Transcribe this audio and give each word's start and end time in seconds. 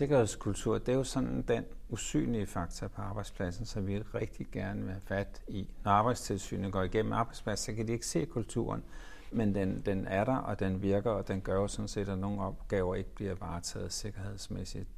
Sikkerhedskultur, 0.00 0.78
det 0.78 0.88
er 0.88 0.96
jo 0.96 1.04
sådan 1.04 1.42
den 1.42 1.64
usynlige 1.88 2.46
faktor 2.46 2.88
på 2.88 3.02
arbejdspladsen, 3.02 3.66
som 3.66 3.86
vi 3.86 3.98
rigtig 3.98 4.46
gerne 4.52 4.82
vil 4.82 4.90
have 4.90 5.00
fat 5.00 5.42
i. 5.48 5.70
Når 5.84 5.90
arbejdstilsynet 5.90 6.72
går 6.72 6.82
igennem 6.82 7.12
arbejdspladsen, 7.12 7.72
så 7.72 7.76
kan 7.76 7.88
de 7.88 7.92
ikke 7.92 8.06
se 8.06 8.26
kulturen, 8.26 8.84
men 9.32 9.54
den, 9.54 9.82
den 9.86 10.06
er 10.06 10.24
der, 10.24 10.36
og 10.36 10.60
den 10.60 10.82
virker, 10.82 11.10
og 11.10 11.28
den 11.28 11.40
gør 11.40 11.54
jo 11.54 11.68
sådan 11.68 11.88
set, 11.88 12.08
at 12.08 12.18
nogle 12.18 12.42
opgaver 12.42 12.94
ikke 12.94 13.14
bliver 13.14 13.34
varetaget 13.34 13.92
sikkerhedsmæssigt 13.92 14.88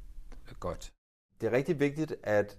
godt. 0.59 0.91
Det 1.41 1.47
er 1.47 1.51
rigtig 1.51 1.79
vigtigt, 1.79 2.15
at 2.23 2.57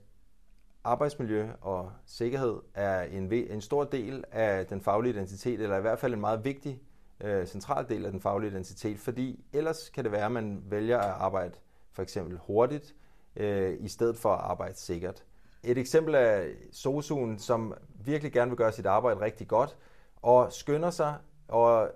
arbejdsmiljø 0.85 1.49
og 1.61 1.93
sikkerhed 2.07 2.61
er 2.75 3.03
en, 3.03 3.33
en 3.33 3.61
stor 3.61 3.85
del 3.85 4.25
af 4.33 4.67
den 4.67 4.81
faglige 4.81 5.13
identitet, 5.13 5.61
eller 5.61 5.79
i 5.79 5.81
hvert 5.81 5.99
fald 5.99 6.15
en 6.15 6.21
meget 6.21 6.45
vigtig 6.45 6.81
øh, 7.21 7.47
central 7.47 7.89
del 7.89 8.05
af 8.05 8.13
den 8.13 8.21
faglige 8.21 8.51
identitet, 8.51 8.99
fordi 8.99 9.45
ellers 9.53 9.89
kan 9.89 10.05
det 10.05 10.13
være, 10.13 10.27
at 10.27 10.33
man 10.33 10.63
vælger 10.71 10.99
at 10.99 11.11
arbejde 11.11 11.55
for 11.95 12.03
eksempel 12.03 12.39
hurtigt, 12.47 12.95
øh, 13.37 13.77
i 13.81 13.89
stedet 13.89 14.17
for 14.17 14.33
at 14.33 14.41
arbejde 14.41 14.79
sikkert. 14.79 15.25
Et 15.63 15.79
eksempel 15.79 16.15
er 16.15 16.45
SOSU'en, 16.73 17.39
som 17.39 17.75
virkelig 18.05 18.33
gerne 18.33 18.51
vil 18.51 18.59
gøre 18.59 18.73
sit 18.73 18.87
arbejde 18.87 19.21
rigtig 19.21 19.49
godt, 19.49 19.77
og 20.17 20.53
skynder 20.53 20.91
sig, 20.91 21.15
og 21.49 21.91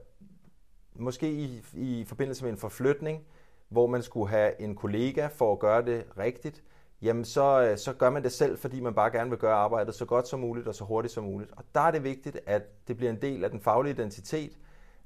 måske 0.95 1.33
i, 1.33 1.65
i 1.75 2.05
forbindelse 2.05 2.45
med 2.45 2.53
en 2.53 2.59
forflytning, 2.59 3.25
hvor 3.69 3.87
man 3.87 4.03
skulle 4.03 4.29
have 4.31 4.61
en 4.61 4.75
kollega 4.75 5.27
for 5.27 5.53
at 5.53 5.59
gøre 5.59 5.85
det 5.85 6.05
rigtigt, 6.19 6.63
jamen 7.03 7.25
så, 7.25 7.63
øh, 7.63 7.79
så 7.79 7.93
gør 7.93 8.11
man 8.11 8.23
det 8.23 8.33
selv, 8.33 8.59
fordi 8.59 8.81
man 8.81 8.95
bare 8.95 9.11
gerne 9.11 9.31
vil 9.31 9.39
gøre 9.39 9.55
arbejdet 9.55 9.95
så 9.95 10.05
godt 10.05 10.29
som 10.29 10.41
muligt 10.41 10.69
og 10.69 10.75
så 10.75 10.85
hurtigt 10.85 11.15
som 11.15 11.25
muligt. 11.25 11.53
Og 11.57 11.65
der 11.75 11.81
er 11.81 11.91
det 11.91 12.05
vigtigt, 12.05 12.41
at 12.47 12.89
det 12.89 12.97
bliver 12.97 13.13
en 13.13 13.23
del 13.23 13.45
af 13.45 13.51
den 13.51 13.61
faglige 13.61 13.95
identitet, 13.95 14.59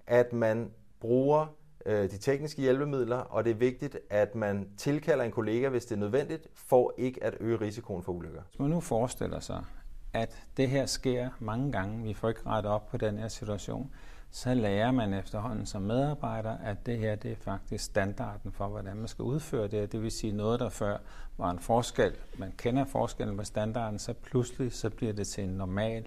at 0.06 0.32
man 0.32 0.72
bruger 1.00 1.46
øh, 1.86 2.10
de 2.10 2.18
tekniske 2.18 2.62
hjælpemidler, 2.62 3.16
og 3.16 3.44
det 3.44 3.50
er 3.50 3.54
vigtigt, 3.54 3.98
at 4.10 4.34
man 4.34 4.68
tilkalder 4.76 5.24
en 5.24 5.30
kollega, 5.30 5.68
hvis 5.68 5.84
det 5.84 5.94
er 5.94 6.00
nødvendigt, 6.00 6.46
for 6.54 6.94
ikke 6.98 7.24
at 7.24 7.34
øge 7.40 7.60
risikoen 7.60 8.02
for 8.02 8.12
ulykker. 8.12 8.42
Hvis 8.48 8.58
man 8.58 8.70
nu 8.70 8.80
forestiller 8.80 9.40
sig, 9.40 9.64
at 10.12 10.42
det 10.56 10.68
her 10.68 10.86
sker 10.86 11.28
mange 11.38 11.72
gange, 11.72 12.04
vi 12.04 12.14
får 12.14 12.28
ikke 12.28 12.46
rettet 12.46 12.72
op 12.72 12.88
på 12.88 12.96
den 12.96 13.18
her 13.18 13.28
situation, 13.28 13.90
så 14.30 14.54
lærer 14.54 14.90
man 14.90 15.14
efterhånden 15.14 15.66
som 15.66 15.82
medarbejder, 15.82 16.56
at 16.58 16.86
det 16.86 16.98
her 16.98 17.14
det 17.14 17.32
er 17.32 17.36
faktisk 17.36 17.84
standarden 17.84 18.52
for, 18.52 18.66
hvordan 18.66 18.96
man 18.96 19.08
skal 19.08 19.22
udføre 19.22 19.68
det. 19.68 19.92
Det 19.92 20.02
vil 20.02 20.10
sige 20.10 20.32
noget, 20.32 20.60
der 20.60 20.68
før 20.68 20.96
var 21.38 21.50
en 21.50 21.58
forskel. 21.58 22.12
Man 22.38 22.52
kender 22.56 22.84
forskellen 22.84 23.36
på 23.36 23.44
standarden, 23.44 23.98
så 23.98 24.12
pludselig 24.12 24.72
så 24.72 24.90
bliver 24.90 25.12
det 25.12 25.26
til 25.26 25.44
en 25.44 25.50
normal 25.50 26.06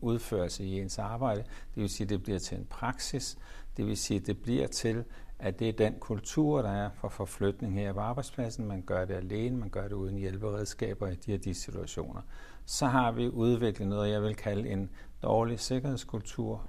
udførelse 0.00 0.64
i 0.64 0.80
ens 0.80 0.98
arbejde. 0.98 1.40
Det 1.74 1.82
vil 1.82 1.88
sige, 1.88 2.04
at 2.04 2.10
det 2.10 2.22
bliver 2.22 2.38
til 2.38 2.58
en 2.58 2.66
praksis. 2.70 3.38
Det 3.76 3.86
vil 3.86 3.96
sige, 3.96 4.20
at 4.20 4.26
det 4.26 4.42
bliver 4.42 4.66
til, 4.66 5.04
at 5.38 5.58
det 5.58 5.68
er 5.68 5.72
den 5.72 5.94
kultur, 6.00 6.62
der 6.62 6.70
er 6.70 6.90
for 6.94 7.08
forflytning 7.08 7.74
her 7.74 7.92
på 7.92 8.00
arbejdspladsen. 8.00 8.66
Man 8.66 8.82
gør 8.82 9.04
det 9.04 9.14
alene, 9.14 9.56
man 9.56 9.70
gør 9.70 9.82
det 9.82 9.92
uden 9.92 10.16
hjælperedskaber 10.16 11.08
i 11.08 11.14
de 11.14 11.30
her 11.30 11.38
de 11.38 11.54
situationer. 11.54 12.20
Så 12.64 12.86
har 12.86 13.12
vi 13.12 13.28
udviklet 13.28 13.88
noget, 13.88 14.10
jeg 14.10 14.22
vil 14.22 14.34
kalde 14.34 14.68
en 14.68 14.90
dårlig 15.22 15.60
sikkerhedskultur, 15.60 16.68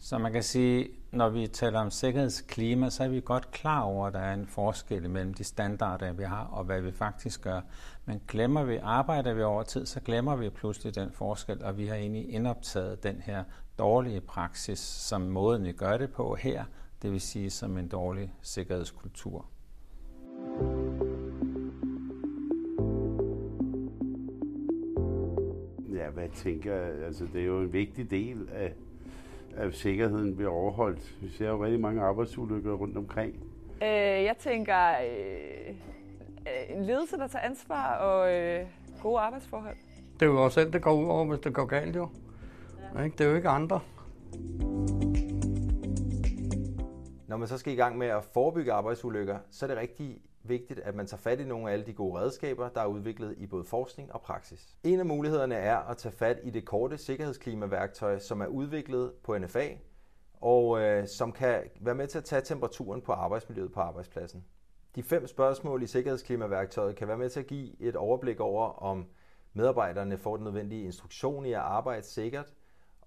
så 0.00 0.18
man 0.18 0.32
kan 0.32 0.42
sige, 0.42 0.88
når 1.12 1.28
vi 1.28 1.46
taler 1.46 1.80
om 1.80 1.90
sikkerhedsklima, 1.90 2.90
så 2.90 3.04
er 3.04 3.08
vi 3.08 3.20
godt 3.24 3.50
klar 3.50 3.82
over, 3.82 4.06
at 4.06 4.12
der 4.12 4.20
er 4.20 4.34
en 4.34 4.46
forskel 4.46 5.10
mellem 5.10 5.34
de 5.34 5.44
standarder, 5.44 6.12
vi 6.12 6.22
har, 6.22 6.44
og 6.44 6.64
hvad 6.64 6.80
vi 6.80 6.92
faktisk 6.92 7.42
gør. 7.42 7.60
Men 8.04 8.20
glemmer 8.28 8.64
vi, 8.64 8.76
arbejder 8.82 9.34
vi 9.34 9.42
over 9.42 9.62
tid, 9.62 9.86
så 9.86 10.00
glemmer 10.00 10.36
vi 10.36 10.50
pludselig 10.50 10.94
den 10.94 11.12
forskel, 11.12 11.64
og 11.64 11.78
vi 11.78 11.86
har 11.86 11.94
egentlig 11.94 12.30
indoptaget 12.30 13.02
den 13.02 13.20
her 13.20 13.44
dårlige 13.78 14.20
praksis 14.20 14.78
som 14.78 15.20
måden, 15.20 15.64
vi 15.64 15.72
gør 15.72 15.96
det 15.96 16.12
på 16.12 16.34
her, 16.34 16.64
det 17.02 17.12
vil 17.12 17.20
sige 17.20 17.50
som 17.50 17.78
en 17.78 17.88
dårlig 17.88 18.34
sikkerhedskultur. 18.42 19.46
Ja, 25.94 26.10
hvad 26.10 26.22
jeg 26.22 26.32
tænker, 26.32 26.74
altså 27.06 27.26
det 27.32 27.40
er 27.40 27.46
jo 27.46 27.60
en 27.60 27.72
vigtig 27.72 28.10
del 28.10 28.48
af 28.52 28.74
at 29.58 29.74
sikkerheden 29.74 30.36
bliver 30.36 30.50
overholdt. 30.50 31.16
Vi 31.22 31.28
ser 31.28 31.48
jo 31.48 31.64
rigtig 31.64 31.80
mange 31.80 32.02
arbejdsulykker 32.02 32.72
rundt 32.72 32.96
omkring. 32.96 33.34
Øh, 33.82 33.88
jeg 34.24 34.34
tænker 34.38 34.88
øh, 34.88 35.74
en 36.76 36.84
ledelse, 36.84 37.16
der 37.16 37.26
tager 37.26 37.44
ansvar 37.44 37.96
og 37.96 38.34
øh, 38.34 38.66
gode 39.02 39.18
arbejdsforhold. 39.18 39.76
Det 40.20 40.26
er 40.26 40.30
jo 40.30 40.44
også 40.44 40.60
selv, 40.60 40.72
det 40.72 40.82
går 40.82 40.92
ud 40.92 41.08
over, 41.08 41.24
hvis 41.24 41.40
det 41.40 41.54
går 41.54 41.64
galt 41.64 41.96
jo. 41.96 42.08
Ja. 42.96 43.04
Det 43.04 43.20
er 43.20 43.30
jo 43.30 43.36
ikke 43.36 43.48
andre. 43.48 43.80
Når 47.26 47.36
man 47.36 47.48
så 47.48 47.58
skal 47.58 47.72
i 47.72 47.76
gang 47.76 47.98
med 47.98 48.06
at 48.06 48.24
forebygge 48.24 48.72
arbejdsulykker, 48.72 49.38
så 49.50 49.66
er 49.66 49.68
det 49.68 49.78
rigtig 49.78 50.20
vigtigt, 50.42 50.80
at 50.80 50.94
man 50.94 51.06
tager 51.06 51.20
fat 51.20 51.40
i 51.40 51.44
nogle 51.44 51.68
af 51.68 51.72
alle 51.72 51.86
de 51.86 51.92
gode 51.92 52.20
redskaber, 52.20 52.68
der 52.68 52.80
er 52.80 52.86
udviklet 52.86 53.34
i 53.38 53.46
både 53.46 53.64
forskning 53.64 54.12
og 54.12 54.20
praksis. 54.20 54.76
En 54.84 55.00
af 55.00 55.06
mulighederne 55.06 55.54
er 55.54 55.76
at 55.76 55.96
tage 55.96 56.12
fat 56.12 56.40
i 56.42 56.50
det 56.50 56.64
korte 56.64 56.98
sikkerhedsklimaværktøj, 56.98 58.18
som 58.18 58.40
er 58.40 58.46
udviklet 58.46 59.12
på 59.22 59.38
NFA, 59.38 59.68
og 60.40 60.80
øh, 60.80 61.08
som 61.08 61.32
kan 61.32 61.62
være 61.80 61.94
med 61.94 62.06
til 62.06 62.18
at 62.18 62.24
tage 62.24 62.42
temperaturen 62.42 63.00
på 63.00 63.12
arbejdsmiljøet 63.12 63.72
på 63.72 63.80
arbejdspladsen. 63.80 64.44
De 64.94 65.02
fem 65.02 65.26
spørgsmål 65.26 65.82
i 65.82 65.86
sikkerhedsklimaværktøjet 65.86 66.96
kan 66.96 67.08
være 67.08 67.18
med 67.18 67.30
til 67.30 67.40
at 67.40 67.46
give 67.46 67.82
et 67.82 67.96
overblik 67.96 68.40
over, 68.40 68.82
om 68.82 69.06
medarbejderne 69.52 70.18
får 70.18 70.36
den 70.36 70.44
nødvendige 70.44 70.84
instruktion 70.84 71.46
i 71.46 71.52
at 71.52 71.60
arbejde 71.60 72.06
sikkert, 72.06 72.52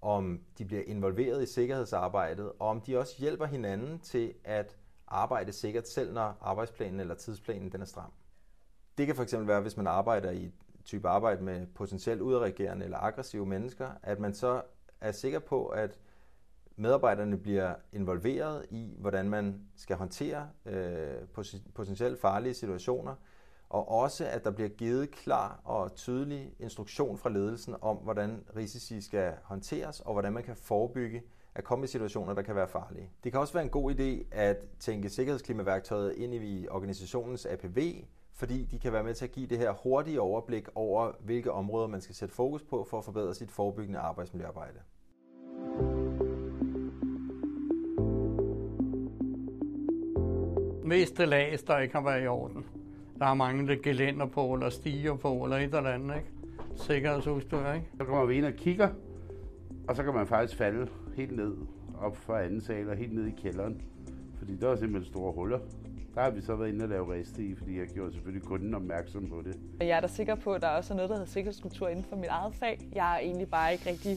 om 0.02 0.40
de 0.58 0.66
bliver 0.66 0.84
involveret 0.86 1.44
i 1.44 1.46
sikkerhedsarbejdet, 1.46 2.52
og 2.59 2.68
om 2.68 2.81
de 2.81 2.97
også 2.97 3.16
hjælper 3.20 3.46
hinanden 3.46 4.00
til 4.00 4.34
at 4.44 4.78
arbejde 5.11 5.51
sikkert, 5.51 5.88
selv 5.88 6.13
når 6.13 6.38
arbejdsplanen 6.41 6.99
eller 6.99 7.16
tidsplanen 7.16 7.72
den 7.72 7.81
er 7.81 7.85
stram. 7.85 8.11
Det 8.97 9.07
kan 9.07 9.16
fx 9.16 9.33
være, 9.38 9.61
hvis 9.61 9.77
man 9.77 9.88
arbejder 9.88 10.31
i 10.31 10.45
et 10.45 10.53
type 10.85 11.07
arbejde 11.09 11.44
med 11.44 11.67
potentielt 11.67 12.22
udreagerende 12.22 12.85
eller 12.85 12.97
aggressive 12.97 13.45
mennesker, 13.45 13.89
at 14.03 14.19
man 14.19 14.33
så 14.33 14.61
er 15.01 15.11
sikker 15.11 15.39
på, 15.39 15.67
at 15.67 15.99
medarbejderne 16.75 17.38
bliver 17.38 17.75
involveret 17.91 18.66
i, 18.69 18.95
hvordan 18.97 19.29
man 19.29 19.61
skal 19.75 19.95
håndtere 19.95 20.49
øh, 20.66 21.28
potentielt 21.73 22.22
farlige 22.22 22.53
situationer, 22.53 23.16
og 23.69 23.89
også 23.89 24.25
at 24.25 24.43
der 24.43 24.51
bliver 24.51 24.69
givet 24.69 25.11
klar 25.11 25.61
og 25.63 25.95
tydelig 25.95 26.55
instruktion 26.59 27.17
fra 27.17 27.29
ledelsen 27.29 27.75
om, 27.81 27.97
hvordan 27.97 28.43
risici 28.55 29.01
skal 29.01 29.33
håndteres, 29.43 29.99
og 29.99 30.13
hvordan 30.13 30.33
man 30.33 30.43
kan 30.43 30.55
forebygge 30.55 31.23
at 31.56 31.63
komme 31.63 31.84
i 31.84 31.88
situationer, 31.88 32.34
der 32.34 32.41
kan 32.41 32.56
være 32.56 32.67
farlige. 32.67 33.09
Det 33.23 33.31
kan 33.31 33.41
også 33.41 33.53
være 33.53 33.63
en 33.63 33.69
god 33.69 33.91
idé 33.94 34.25
at 34.31 34.57
tænke 34.79 35.09
sikkerhedsklimaværktøjet 35.09 36.13
ind 36.13 36.34
i 36.34 36.67
organisationens 36.72 37.45
APV, 37.45 37.78
fordi 38.34 38.66
de 38.66 38.79
kan 38.79 38.94
være 38.94 39.03
med 39.03 39.13
til 39.13 39.25
at 39.25 39.31
give 39.31 39.47
det 39.47 39.57
her 39.57 39.72
hurtige 39.84 40.22
overblik 40.22 40.67
over, 40.75 41.11
hvilke 41.19 41.51
områder 41.51 41.88
man 41.88 42.01
skal 42.01 42.16
sætte 42.16 42.35
fokus 42.35 42.63
på 42.63 42.84
for 42.90 42.97
at 42.97 43.06
forbedre 43.06 43.34
sit 43.34 43.51
forebyggende 43.51 44.00
arbejdsmiljøarbejde. 44.00 44.79
Mest 50.84 51.17
det 51.17 51.28
lags, 51.28 51.63
der 51.63 51.79
ikke 51.79 51.95
har 51.95 52.03
været 52.03 52.23
i 52.23 52.28
orden. 52.28 52.66
Der 53.19 53.25
er 53.25 53.34
mange 53.34 53.67
der 53.67 53.75
gelænder 53.84 54.25
på, 54.25 54.53
eller 54.53 54.69
stiger 54.69 55.16
på, 55.16 55.44
eller 55.44 55.57
et 55.57 55.63
eller 55.63 55.90
andet, 55.90 56.16
ikke? 56.16 56.29
Sikkerhedsudstyr, 56.75 57.72
ikke? 57.72 57.88
Så 57.97 58.06
kommer 58.06 58.25
vi 58.25 58.35
ind 58.38 58.45
og 58.45 58.53
kigger, 58.53 58.90
og 59.88 59.95
så 59.95 60.03
kan 60.03 60.13
man 60.13 60.28
faktisk 60.28 60.57
falde 60.57 60.88
helt 61.16 61.35
ned 61.35 61.55
op 62.01 62.17
fra 62.17 62.44
anden 62.44 62.61
sal 62.61 62.89
og 62.89 62.95
helt 62.95 63.13
ned 63.13 63.25
i 63.25 63.31
kælderen. 63.31 63.81
Fordi 64.38 64.55
der 64.55 64.69
er 64.69 64.75
simpelthen 64.75 65.13
store 65.13 65.34
huller. 65.34 65.59
Der 66.16 66.22
har 66.22 66.29
vi 66.29 66.41
så 66.41 66.55
været 66.55 66.69
inde 66.69 66.84
og 66.84 66.90
lave 66.90 67.13
reste 67.13 67.43
i, 67.43 67.55
fordi 67.55 67.79
jeg 67.79 67.87
gjorde 67.87 68.11
selvfølgelig 68.11 68.47
kunden 68.47 68.73
opmærksom 68.75 69.29
på 69.29 69.41
det. 69.46 69.58
Jeg 69.79 69.90
er 69.90 69.99
da 69.99 70.08
sikker 70.08 70.35
på, 70.35 70.53
at 70.53 70.61
der 70.61 70.67
også 70.67 70.93
er 70.93 70.96
noget, 70.96 71.09
der 71.09 71.16
hedder 71.16 71.29
sikkerhedskultur 71.29 71.87
inden 71.87 72.05
for 72.05 72.16
mit 72.16 72.29
eget 72.29 72.55
fag. 72.55 72.79
Jeg 72.96 73.16
er 73.16 73.19
egentlig 73.19 73.49
bare 73.49 73.72
ikke 73.72 73.90
rigtig... 73.90 74.11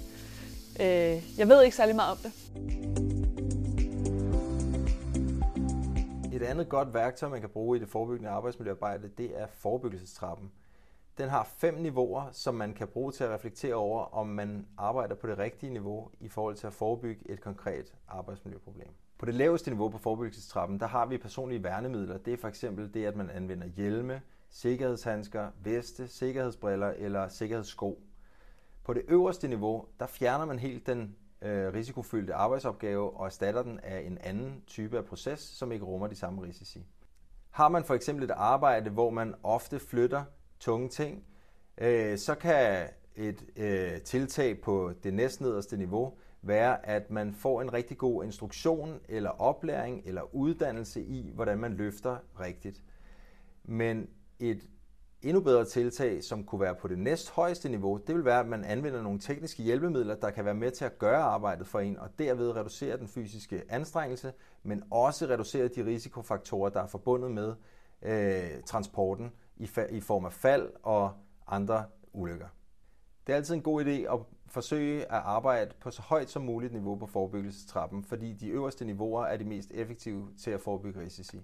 Øh, 0.81 1.39
jeg 1.39 1.49
ved 1.49 1.63
ikke 1.63 1.77
særlig 1.77 1.97
meget 1.97 2.11
om 2.11 2.19
det. 2.23 2.33
Et 6.35 6.43
andet 6.43 6.69
godt 6.69 6.95
værktøj, 6.95 7.29
man 7.29 7.41
kan 7.41 7.51
bruge 7.51 7.77
i 7.77 7.81
det 7.81 7.89
forebyggende 7.89 8.31
arbejdsmiljøarbejde, 8.31 9.11
det 9.19 9.41
er 9.41 9.47
forebyggelsestrappen. 9.47 10.51
Den 11.19 11.29
har 11.29 11.45
fem 11.45 11.75
niveauer, 11.75 12.31
som 12.33 12.55
man 12.55 12.75
kan 12.75 12.89
bruge 12.89 13.13
til 13.13 13.25
at 13.25 13.31
reflektere 13.31 13.75
over, 13.75 14.15
om 14.15 14.27
man 14.27 14.67
arbejder 14.79 15.15
på 15.15 15.27
det 15.27 15.39
rigtige 15.39 15.73
niveau 15.73 16.11
i 16.21 16.29
forhold 16.29 16.55
til 16.57 16.67
at 16.67 16.73
forebygge 16.73 17.31
et 17.31 17.41
konkret 17.41 17.95
arbejdsmiljøproblem. 18.09 18.89
På 19.19 19.27
det 19.27 19.35
laveste 19.35 19.71
niveau 19.71 19.89
på 19.89 19.99
forebyggelsestrappen, 19.99 20.81
der 20.81 20.87
har 20.87 21.07
vi 21.07 21.19
personlige 21.19 21.63
værnemidler. 21.63 22.19
Det 22.19 22.33
er 22.33 22.37
for 22.37 22.49
eksempel 22.49 22.95
det, 22.95 23.07
at 23.07 23.17
man 23.17 23.31
anvender 23.31 23.67
hjelme, 23.67 24.23
sikkerhedshandsker, 24.51 25.51
veste, 25.63 26.09
sikkerhedsbriller 26.09 26.89
eller 26.89 27.29
sikkerhedssko. 27.29 28.03
På 28.85 28.93
det 28.93 29.03
øverste 29.09 29.49
niveau, 29.49 29.85
der 30.01 30.07
fjerner 30.07 30.45
man 30.45 30.59
helt 30.59 30.87
den 30.87 31.17
øh, 31.43 31.75
risikofyldte 31.75 32.35
arbejdsopgave 32.35 33.17
og 33.17 33.27
erstatter 33.27 33.63
den 33.63 33.81
af 33.81 34.01
en 34.01 34.19
anden 34.19 34.63
type 34.67 34.99
af 34.99 35.05
proces, 35.05 35.41
som 35.41 35.73
ikke 35.73 35.85
rummer 35.85 36.07
de 36.07 36.17
samme 36.17 36.43
risici. 36.43 36.87
Har 37.51 37.69
man 37.69 37.85
for 37.85 37.95
eksempel 37.95 38.25
et 38.25 38.31
arbejde, 38.31 38.91
hvor 38.91 39.11
man 39.11 39.35
ofte 39.43 39.79
flytter 39.79 40.25
tunge 40.65 40.89
ting, 40.89 41.25
øh, 41.79 42.19
så 42.19 42.35
kan 42.35 42.89
et 43.17 43.45
øh, 43.57 44.01
tiltag 44.01 44.61
på 44.61 44.93
det 45.03 45.15
næstnederste 45.15 45.77
niveau 45.77 46.13
være, 46.43 46.87
at 46.87 47.11
man 47.11 47.35
får 47.35 47.63
en 47.63 47.73
rigtig 47.73 47.99
god 47.99 48.25
instruktion 48.25 49.01
eller 49.09 49.31
oplæring 49.31 50.03
eller 50.05 50.35
uddannelse 50.35 51.03
i, 51.03 51.31
hvordan 51.35 51.59
man 51.59 51.75
løfter 51.75 52.17
rigtigt. 52.41 52.83
Men 53.65 54.09
et 54.39 54.69
endnu 55.23 55.41
bedre 55.41 55.65
tiltag, 55.65 56.25
som 56.25 56.45
kunne 56.45 56.61
være 56.61 56.75
på 56.75 56.89
det 56.89 56.99
næst 56.99 57.31
højeste 57.31 57.69
niveau, 57.69 58.01
det 58.07 58.15
vil 58.15 58.25
være, 58.25 58.41
at 58.41 58.47
man 58.47 58.65
anvender 58.65 59.03
nogle 59.03 59.19
tekniske 59.19 59.63
hjælpemidler, 59.63 60.15
der 60.15 60.31
kan 60.31 60.45
være 60.45 60.55
med 60.55 60.71
til 60.71 60.85
at 60.85 60.99
gøre 60.99 61.23
arbejdet 61.23 61.67
for 61.67 61.81
en, 61.81 61.99
og 61.99 62.09
derved 62.19 62.57
reducere 62.57 62.99
den 62.99 63.09
fysiske 63.09 63.63
anstrengelse, 63.69 64.33
men 64.63 64.83
også 64.91 65.27
reducere 65.27 65.69
de 65.69 65.87
risikofaktorer, 65.87 66.71
der 66.71 66.83
er 66.83 66.87
forbundet 66.87 67.31
med 67.31 67.55
øh, 68.03 68.63
transporten 68.67 69.33
i, 69.57 69.65
fa- 69.65 69.95
i 69.95 70.01
form 70.01 70.25
af 70.25 70.33
fald 70.33 70.73
og 70.83 71.13
andre 71.47 71.85
ulykker. 72.13 72.47
Det 73.27 73.33
er 73.33 73.37
altid 73.37 73.55
en 73.55 73.63
god 73.63 73.85
idé 73.85 73.91
at 73.91 74.21
forsøge 74.47 75.01
at 75.01 75.23
arbejde 75.25 75.75
på 75.81 75.91
så 75.91 76.03
højt 76.03 76.31
som 76.31 76.43
muligt 76.43 76.73
niveau 76.73 76.97
på 76.97 77.07
forebyggelsestrappen, 77.07 78.05
fordi 78.05 78.33
de 78.33 78.49
øverste 78.49 78.85
niveauer 78.85 79.25
er 79.25 79.37
de 79.37 79.45
mest 79.45 79.71
effektive 79.71 80.29
til 80.39 80.51
at 80.51 80.61
forebygge 80.61 81.01
risici. 81.01 81.41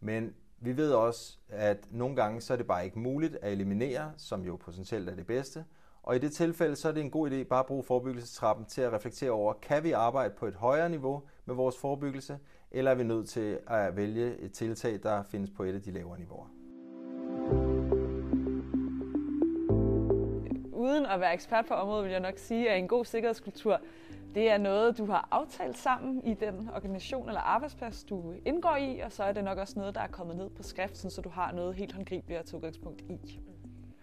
Men 0.00 0.34
vi 0.60 0.76
ved 0.76 0.92
også, 0.92 1.38
at 1.48 1.86
nogle 1.90 2.16
gange 2.16 2.40
så 2.40 2.52
er 2.52 2.56
det 2.56 2.66
bare 2.66 2.84
ikke 2.84 2.98
muligt 2.98 3.36
at 3.42 3.52
eliminere, 3.52 4.12
som 4.16 4.42
jo 4.42 4.56
potentielt 4.56 5.08
er 5.08 5.14
det 5.14 5.26
bedste. 5.26 5.64
Og 6.02 6.16
i 6.16 6.18
det 6.18 6.32
tilfælde 6.32 6.76
så 6.76 6.88
er 6.88 6.92
det 6.92 7.00
en 7.00 7.10
god 7.10 7.30
idé 7.30 7.42
bare 7.42 7.60
at 7.60 7.66
bruge 7.66 7.84
forebyggelsestrappen 7.84 8.66
til 8.66 8.80
at 8.80 8.92
reflektere 8.92 9.30
over, 9.30 9.52
kan 9.52 9.84
vi 9.84 9.92
arbejde 9.92 10.34
på 10.34 10.46
et 10.46 10.54
højere 10.54 10.88
niveau 10.88 11.22
med 11.44 11.54
vores 11.54 11.78
forebyggelse, 11.78 12.38
eller 12.70 12.90
er 12.90 12.94
vi 12.94 13.04
nødt 13.04 13.28
til 13.28 13.58
at 13.66 13.96
vælge 13.96 14.36
et 14.36 14.52
tiltag, 14.52 15.02
der 15.02 15.22
findes 15.22 15.50
på 15.50 15.62
et 15.62 15.74
af 15.74 15.82
de 15.82 15.90
lavere 15.90 16.18
niveauer. 16.18 16.57
Uden 20.88 21.06
at 21.06 21.20
være 21.20 21.34
ekspert 21.34 21.66
på 21.66 21.74
området, 21.74 22.04
vil 22.04 22.10
jeg 22.12 22.20
nok 22.20 22.38
sige, 22.38 22.70
at 22.70 22.78
en 22.78 22.88
god 22.88 23.04
sikkerhedskultur 23.04 23.80
det 24.34 24.50
er 24.50 24.58
noget, 24.58 24.98
du 24.98 25.06
har 25.06 25.28
aftalt 25.30 25.78
sammen 25.78 26.24
i 26.24 26.34
den 26.34 26.70
organisation 26.74 27.28
eller 27.28 27.40
arbejdsplads, 27.40 28.04
du 28.04 28.34
indgår 28.44 28.76
i, 28.76 28.98
og 28.98 29.12
så 29.12 29.22
er 29.22 29.32
det 29.32 29.44
nok 29.44 29.58
også 29.58 29.78
noget, 29.78 29.94
der 29.94 30.00
er 30.00 30.06
kommet 30.06 30.36
ned 30.36 30.50
på 30.50 30.62
skrift, 30.62 30.96
så 30.96 31.20
du 31.20 31.28
har 31.28 31.52
noget 31.52 31.74
helt 31.74 31.92
håndgribeligt 31.92 32.40
at 32.40 32.46
tage 32.46 32.56
udgangspunkt 32.56 33.00
i. 33.00 33.40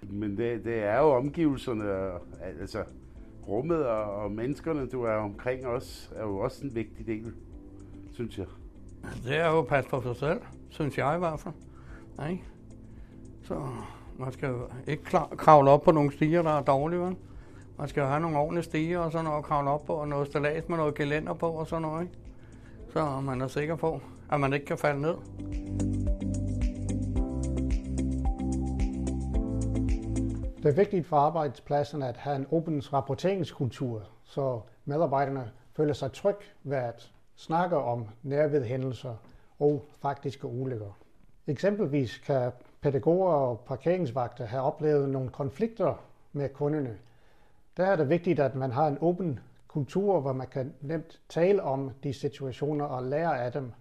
Men 0.10 0.38
det, 0.38 0.66
det 0.66 0.84
er 0.84 0.98
jo 1.00 1.16
omgivelserne, 1.16 2.12
altså 2.60 2.84
rummet 3.48 3.86
og, 3.86 4.04
og 4.04 4.31
menneskerne, 4.31 4.88
du 4.88 5.04
er 5.04 5.14
omkring 5.14 5.66
os, 5.68 6.12
er 6.16 6.24
jo 6.24 6.38
også 6.38 6.66
en 6.66 6.76
vigtig 6.76 7.08
del, 7.08 7.34
synes 8.14 8.38
jeg. 8.38 8.48
Det 9.24 9.38
er 9.38 9.48
jo 9.52 9.60
at 9.60 9.68
passe 9.68 9.90
på 9.90 10.02
sig 10.02 10.16
selv, 10.16 10.42
synes 10.70 10.98
jeg 10.98 11.16
i 11.16 11.20
hvert 11.20 11.40
fald. 11.40 11.54
Nej. 12.18 12.38
Så 13.44 13.62
man 14.18 14.32
skal 14.32 14.54
ikke 14.88 15.04
kravle 15.38 15.70
op 15.72 15.82
på 15.82 15.92
nogle 15.92 16.12
stiger, 16.12 16.42
der 16.42 16.52
er 16.52 16.62
dårlige, 16.62 17.00
vel? 17.00 17.16
Man 17.78 17.88
skal 17.88 18.04
have 18.04 18.20
nogle 18.20 18.38
ordentlige 18.38 18.64
stiger 18.64 19.00
og 19.00 19.12
sådan 19.12 19.26
noget 19.26 19.38
at 19.38 19.44
kravle 19.44 19.70
op 19.70 19.86
på, 19.86 19.94
og 19.94 20.08
noget 20.08 20.28
stalat 20.28 20.70
med 20.70 20.78
noget 20.78 20.96
gelænder 20.96 21.34
på 21.34 21.50
og 21.50 21.68
sådan 21.68 21.82
noget, 21.82 22.02
ikke? 22.02 22.14
Så 22.94 23.20
man 23.22 23.42
er 23.42 23.48
sikker 23.48 23.76
på, 23.76 24.02
at 24.32 24.40
man 24.40 24.54
ikke 24.54 24.66
kan 24.66 24.78
falde 24.78 25.02
ned. 25.02 25.16
Det 30.58 30.72
er 30.72 30.76
vigtigt 30.76 31.08
for 31.08 31.18
arbejdspladsen 31.18 32.04
at 32.04 32.18
have 32.18 32.36
en 32.36 32.46
åben 32.52 32.94
rapporteringskultur, 32.94 34.04
så 34.24 34.62
medarbejderne 34.86 35.52
føler 35.76 35.94
sig 35.94 36.12
tryg 36.12 36.36
ved 36.64 36.78
at 36.78 37.12
snakke 37.36 37.78
om 37.78 38.06
nærvedhændelser 38.24 39.16
og 39.60 39.86
faktiske 40.02 40.48
ulykker. 40.48 40.98
Eksempelvis 41.48 42.18
kan 42.18 42.52
pædagoger 42.86 43.34
og 43.34 43.60
parkeringsvagter 43.60 44.46
har 44.46 44.60
oplevet 44.60 45.10
nogle 45.10 45.30
konflikter 45.30 46.04
med 46.34 46.50
kunderne, 46.50 46.98
der 47.78 47.86
er 47.86 47.96
det 47.96 48.10
vigtigt, 48.10 48.40
at 48.40 48.56
man 48.56 48.72
har 48.72 48.88
en 48.88 48.98
åben 49.02 49.40
kultur, 49.68 50.20
hvor 50.20 50.34
man 50.34 50.48
kan 50.48 50.74
nemt 50.82 51.22
tale 51.30 51.64
om 51.64 51.92
de 52.04 52.14
situationer 52.14 52.86
og 52.86 53.04
lære 53.04 53.44
af 53.44 53.52
dem, 53.52 53.72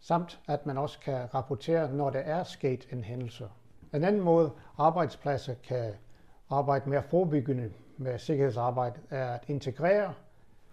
samt 0.00 0.40
at 0.48 0.66
man 0.66 0.78
også 0.78 1.00
kan 1.00 1.34
rapportere, 1.34 1.92
når 1.92 2.10
der 2.10 2.18
er 2.18 2.44
sket 2.44 2.88
en 2.92 3.04
hændelse. 3.04 3.48
En 3.94 4.04
anden 4.04 4.22
måde, 4.22 4.50
arbejdspladser 4.78 5.54
kan 5.68 5.92
arbejde 6.50 6.90
mere 6.90 7.02
forebyggende 7.02 7.70
med 7.96 8.18
sikkerhedsarbejde, 8.18 9.00
er 9.10 9.26
at 9.26 9.44
integrere 9.48 10.14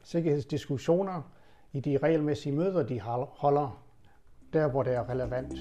sikkerhedsdiskussioner 0.03 1.21
i 1.73 1.79
de 1.79 1.97
regelmæssige 1.97 2.55
møder, 2.55 2.83
de 2.83 3.01
holder, 3.37 3.83
der 4.53 4.67
hvor 4.67 4.83
det 4.83 4.95
er 4.95 5.09
relevant. 5.09 5.53